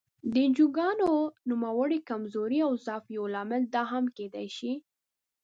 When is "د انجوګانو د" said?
0.33-1.31